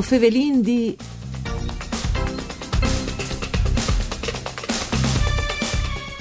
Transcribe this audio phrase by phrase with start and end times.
[0.00, 0.96] O fevelin di...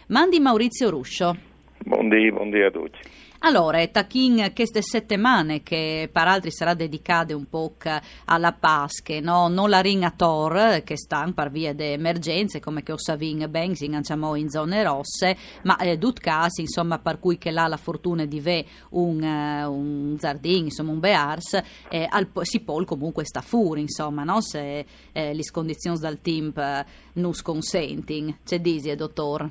[0.10, 1.36] Mandi Maurizio Ruscio.
[1.84, 3.00] Buondì, buondì a tutti.
[3.42, 7.76] Allora, Tachin queste settimane che per altri sarà dedicate un po'
[8.26, 9.48] alla Pasche, no?
[9.48, 13.76] non la ring a Tor che sta per via di emergenze come che Osavin ben
[13.76, 18.26] si ingaggiamo in zone rosse, ma eh, casi insomma per cui che là la fortuna
[18.26, 23.42] di ve un, uh, un zardin, insomma un bears, eh, al, si pol comunque sta
[23.42, 24.42] fuori insomma, no?
[24.42, 28.38] se eh, le condizioni dal team eh, nus consenting.
[28.44, 29.50] C'è disi, dottor?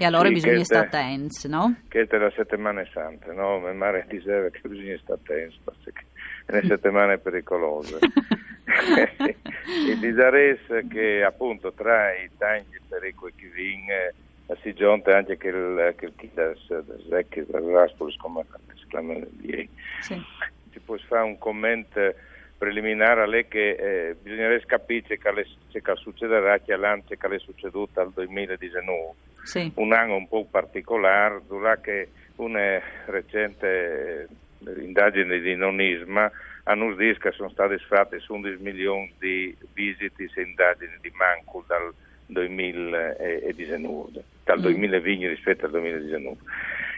[0.00, 1.82] E allora sì, bisogna stare attenti, no?
[1.86, 3.58] Che è la settimana santa, no?
[3.58, 6.06] Mi mare diceva che bisogna stare attenti perché
[6.46, 7.98] è una settimana pericolose.
[9.20, 9.96] e
[10.88, 14.14] che appunto tra i tanti pericoli che vince
[14.62, 16.66] si giunta anche che il che il Kidas
[17.10, 19.68] Zecchi Raspulis come si chiama lì.
[20.00, 20.18] Sì.
[20.72, 22.14] Ci può fare un commento
[22.56, 25.18] preliminare a lei che eh, bisognerebbe capire che,
[25.70, 29.72] che succederà che l'anno che è succeduto al 2019 sì.
[29.76, 34.28] un anno un po' particolare dove una recente
[34.78, 36.30] indagine di nonisma
[36.64, 41.92] hanno detto che sono state fatte 11 milioni di visite e indagini di Mancul dal
[42.26, 45.28] 2019 dal 2020 mm.
[45.28, 46.36] rispetto al 2019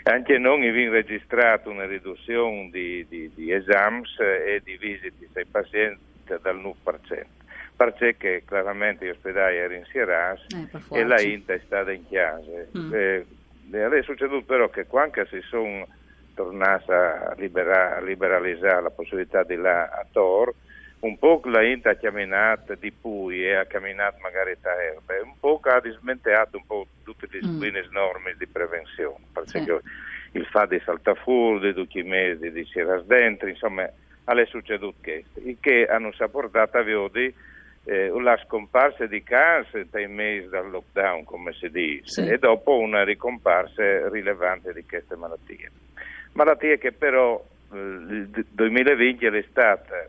[0.04, 6.00] anche noi abbiamo registrato una riduzione di, di, di esami e di visite ai pazienti
[6.40, 7.24] dal 9%,
[7.76, 12.66] perché chiaramente gli ospedali erano in Sieras eh, e la INTA è stata in chiesa.
[12.78, 12.94] Mm.
[12.94, 13.26] Eh,
[13.70, 15.86] è succeduto però che quando si sono
[16.34, 20.52] tornati a, libera, a, liberalizzare la possibilità di là a Tor,
[21.00, 25.34] un po' la INTA ha camminato di Pui e ha camminato magari da erbe, un
[25.38, 27.90] po' ha dismentato un po' tutte le mm.
[27.90, 30.38] norme di prevenzione, perché sì.
[30.38, 33.90] il fatto di saltare fuori, di tutti mesi di Sieras dentro, insomma,
[34.24, 37.34] è succeduto questo, il che hanno portato a vedere
[37.84, 42.26] eh, la scomparsa di case dai mesi dal lockdown, come si dice, sì.
[42.28, 45.70] e dopo una ricomparsa rilevante di queste malattie.
[46.32, 47.42] Malattie che però
[47.72, 50.08] eh, il 2020 è stata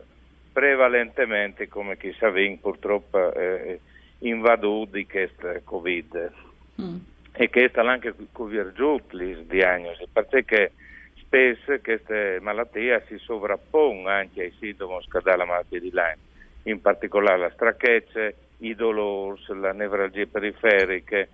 [0.52, 2.30] prevalentemente, come chi sa,
[2.60, 3.80] purtroppo eh,
[4.18, 6.32] invaduta di questo Covid.
[6.80, 6.96] Mm.
[7.36, 10.70] E che sta anche convergiuta le diagnosi, perché
[11.16, 16.32] spesso queste malattie si sovrappongono anche ai sintomi della malattia di Lyme
[16.64, 21.28] in particolare la strachezza, i dolori, la nevralgia periferiche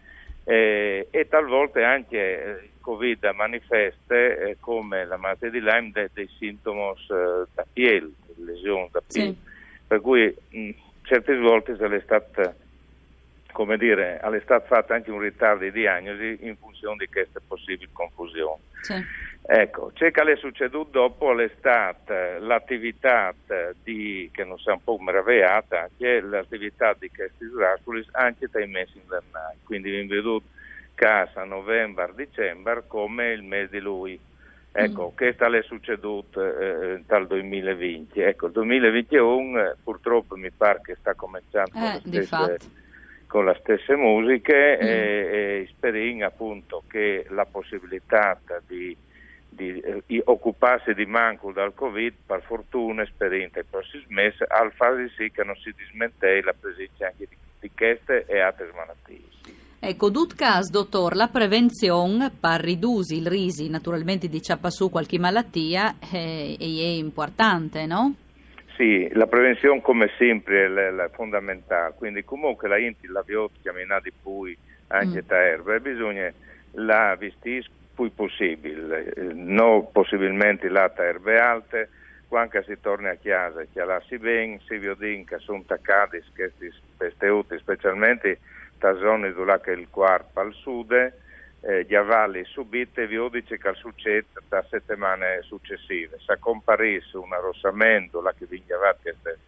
[0.45, 6.29] eh, e talvolta anche il Covid manifesta eh, come la malattia di Lyme dei, dei
[6.39, 9.29] sintomi eh, da piel, lesioni da piel.
[9.29, 9.37] Sì.
[9.87, 10.71] Per cui mh,
[11.03, 12.55] certe volte se l'è stata
[13.53, 17.89] come dire, è stato fatto anche un ritardo di diagnosi in funzione di queste possibili
[17.93, 18.61] confusioni.
[18.81, 18.95] Sì.
[19.43, 23.35] Ecco, c'è che è succeduto dopo l'estate, l'attività
[23.83, 28.49] di, che non si è un po' meravigliata, che è l'attività di questi Draculi anche
[28.51, 30.45] dai mesi invernali, quindi in veduto
[30.95, 34.21] casa novembre, dicembre come il mese di lui.
[34.73, 35.17] Ecco, mm.
[35.17, 38.21] questo è succeduto eh, dal 2020.
[38.21, 42.59] Ecco, il 2021 eh, purtroppo mi pare che sta cominciando eh, stesse,
[43.27, 44.87] con le stesse musiche mm.
[44.87, 48.95] e, e speriamo appunto che la possibilità di
[49.61, 55.11] di eh, occuparsi di manco dal Covid, per fortuna, esperienza e prossimi mesi, al fare
[55.17, 59.29] sì che non si dismentei la presenza anche di, di queste e altre malattie.
[59.83, 65.97] Ecco, dut cas, dottor, la prevenzione per ridurre il risi, naturalmente di su qualche malattia,
[65.99, 68.15] è, è, importante, no?
[68.77, 73.73] Sì, la prevenzione come sempre è, è fondamentale, quindi comunque la inti la viottica,
[74.03, 74.57] di pui,
[74.89, 75.27] anche mm.
[75.27, 76.31] da erba, bisogna
[76.73, 81.89] la vestisco più possibile, non possibilmente latte erbe alte,
[82.29, 87.59] quando si torna a casa che lasci bene, si vede che sono attaccati questi pesteuti,
[87.59, 88.39] specialmente
[88.79, 90.93] da zone è il quarto al sud,
[91.63, 96.19] eh, gli avvalli subite vi dice che succede da settimane successive.
[96.25, 99.39] Se comparisse un arrossamento, la che vi avvati queste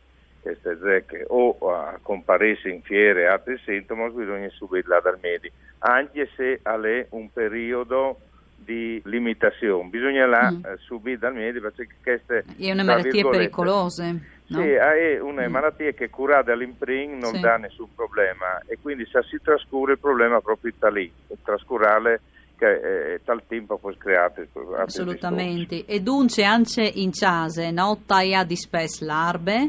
[0.81, 6.79] zecche, o a comparisse in fiere altri sintomi, bisogna subirla dal medico, anche se ha
[7.11, 8.19] un periodo
[8.56, 9.89] di limitazione.
[9.89, 10.65] Bisogna là mm.
[10.65, 12.44] eh, subire dal medico perché queste...
[12.59, 14.11] È una malattia pericolosa.
[14.11, 14.61] No?
[14.61, 15.50] Sì, è una mm.
[15.50, 17.41] malattia che curata all'imprin non sì.
[17.41, 21.11] dà nessun problema e quindi se si trascura il problema proprio da lì,
[21.43, 22.21] trascurare
[22.56, 28.55] che eh, tal tempo poi create assolutamente e dunque anche in case no taia di
[28.55, 29.69] spes larbe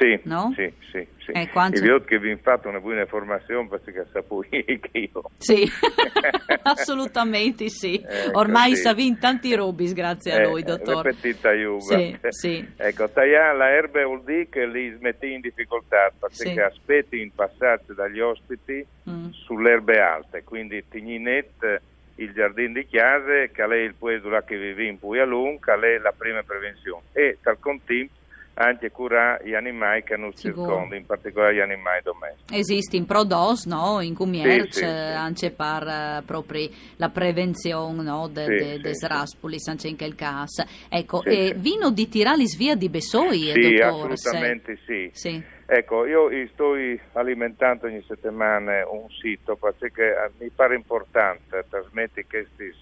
[0.00, 0.50] sì, no?
[0.56, 1.30] sì, sì, sì.
[1.32, 1.84] Eh, quanto...
[1.84, 5.22] E che vi fate una buona informazione perché saputo che io.
[5.36, 5.68] Sì,
[6.64, 8.00] assolutamente sì.
[8.10, 8.82] Ecco, Ormai sì.
[8.82, 11.12] sa in tanti robis grazie a noi, eh, dottore.
[11.12, 11.80] Petita Juva.
[11.80, 12.66] Sì, sì.
[12.76, 16.58] Ecco, tagliare la erba vuol dire che li smetti in difficoltà perché sì.
[16.58, 19.28] aspetti in passaggio dagli ospiti mm.
[19.32, 21.82] sulle erbe alte, quindi tigninette
[22.16, 25.98] il giardino di chiase, che è il puesto che vive in Puglia Lunga, che è
[25.98, 27.02] la prima prevenzione.
[27.12, 28.18] E tal contempo
[28.60, 32.58] anche curare gli animali che non circondano, in particolare gli animali domestici.
[32.58, 34.00] Esiste in Prodos, no?
[34.00, 34.84] in Cumierc, sì, sì, sì.
[34.84, 38.28] anche per uh, proprio la prevenzione no?
[38.28, 40.64] de, sì, de, de sraspulis, anche in quel caso.
[40.90, 44.12] Ecco, e vino di Tiralis via di Bessoi, sì, dottore?
[44.12, 45.10] assolutamente sì.
[45.12, 45.42] sì.
[45.66, 46.74] Ecco, io sto
[47.12, 52.74] alimentando ogni settimana un sito perché eh, mi pare importante trasmettere queste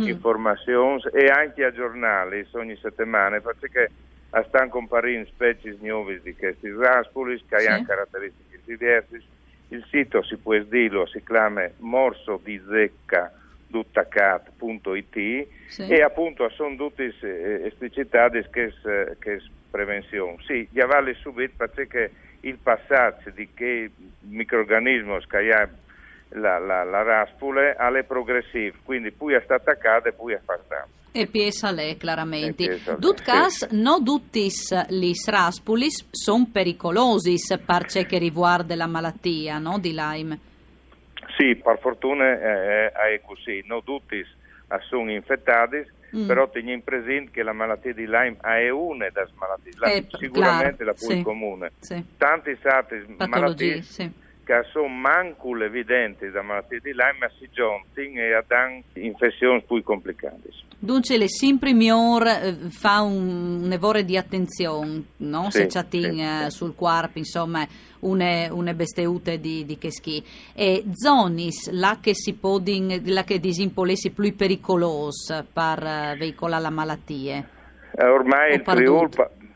[0.00, 0.06] mm.
[0.06, 3.90] informazioni e anche a giornali ogni settimana perché
[4.42, 7.66] stanno comparendo specie nuove di questi raspulis che sì.
[7.66, 9.22] hanno caratteristiche diverse.
[9.68, 13.32] Il sito si può dire, si chiama morso di zecca
[13.66, 15.88] duttacat.it sì.
[15.88, 18.72] e appunto sono tutte eh, esplicitate che,
[19.18, 20.36] che prevenzione.
[20.46, 23.90] Sì, gli avvalli subito perché il passaggio di che
[24.20, 25.68] microorganismo ha
[26.28, 30.86] la, la, la raspule alle progressive, quindi poi è stata attaccata e poi è fatta.
[31.16, 32.80] E piesa lei, chiaramente.
[32.98, 33.80] Dutcas, sì.
[33.80, 40.38] no duttis lis raspulis sono pericolosi per ciò che riguarda la malattia no, di Lyme.
[41.36, 43.62] Sì, per fortuna è, è così.
[43.64, 44.26] No duttis
[44.88, 46.26] sono infettati, mm.
[46.26, 50.82] però teniamo presente che la malattia di Lyme è una delle malattie, la, eh, sicuramente
[50.82, 51.70] claro, la più sì, comune.
[51.78, 52.04] Sì.
[52.18, 54.22] Tanti stati malattie sì
[54.70, 60.50] sono manco evidenti da malattie di Lyme, ma si giungono e hanno infezioni più complicate.
[60.78, 65.50] Dunque, le sempre miglior eh, fa un, un evore di attenzione, no?
[65.50, 67.66] Sì, se c'è sì, eh, sul corpo, insomma,
[68.00, 69.90] une, une besteute di, di che
[70.52, 76.70] E zonis, la che si podin, la che disimpolessi più pericolos per uh, veicolare la
[76.70, 77.48] malattia?
[77.96, 79.08] Eh, ormai il Friul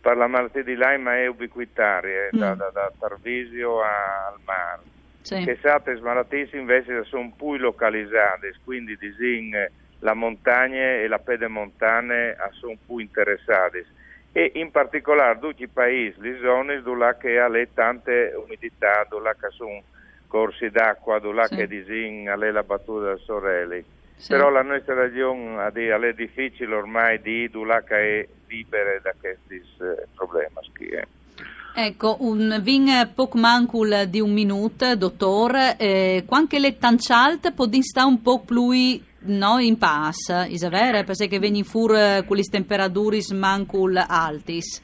[0.08, 2.38] per la malattia di Lyme è ubiquitaria, mm.
[2.38, 4.80] da, da, da, Tarvisio al mare.
[5.20, 5.44] Sì.
[5.44, 9.54] Che altre malattie invece sono più localizzate, quindi disin,
[9.98, 13.84] la montagna e la pedemontane sono più interessate.
[14.32, 19.82] E in particolare tutti i paesi, le zone dove che ha tante umidità, dove sono
[20.26, 21.56] corsi d'acqua, dove sì.
[21.56, 23.84] che disin, la battuta del Sorelli.
[24.16, 24.32] Sì.
[24.32, 30.06] Però la nostra regione è difficile ormai di dove che è libere da questi eh,
[30.14, 30.54] problemi.
[30.90, 31.06] Eh.
[31.80, 38.04] Ecco, un vin poc mancul di un minuto, dottor, eh, quanche le tancialt podin sta
[38.04, 41.04] un po' più no, in pass, vero?
[41.04, 44.82] Perché vengono fuori eh, quelle temperature mancul altis.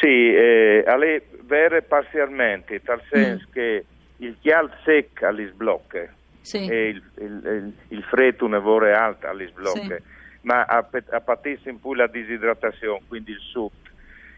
[0.00, 3.52] Sì, eh, alle vere parzialmente, tal senso mm.
[3.52, 3.84] che
[4.16, 6.04] il chial secca li sblocca
[6.40, 6.66] sì.
[6.66, 9.96] e il, il, il, il freddo nevore alta li sblocca.
[9.96, 10.12] Sì
[10.44, 13.70] ma a, a patissimo pure la disidratazione, quindi il sud.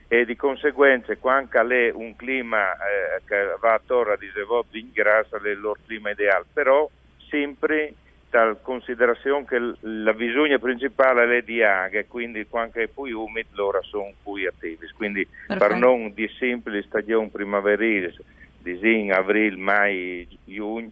[0.09, 5.37] E di conseguenza, quando è un clima eh, che va attorno a disevolvere in grassa,
[5.43, 6.89] è il loro clima ideale, però
[7.29, 7.95] sempre
[8.31, 13.83] dal considerazione che la bisogna principale è di aghe, quindi quando è più umido loro
[13.83, 14.87] sono più attivi.
[14.95, 15.57] Quindi Perfetto.
[15.59, 18.15] per non di semplice stagione primaverile,
[18.59, 20.91] di aprile, mai, giugno,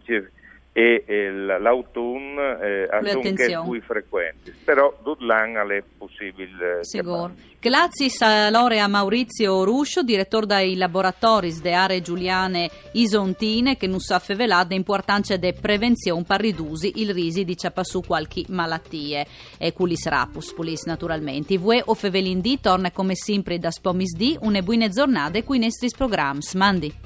[0.77, 6.79] e eh, l'autunno eh, sono più frequenti, però Dudlan è possibile.
[6.81, 7.31] Sicuro.
[7.57, 14.67] Grazie a Maurizio Ruscio, direttore dei laboratori de aree giuliane isontine, che non sa fevelare
[14.71, 19.25] l'importanza di prevenzione per ridurre il rischio di ciappare qualche malattie.
[19.57, 21.57] E culis rapus, pulis naturalmente.
[21.57, 25.67] Vue o fevelin di torna come sempre da Spomis di, une buone giornate qui nei
[25.67, 26.41] nostri programmi.
[26.55, 27.04] Mandi.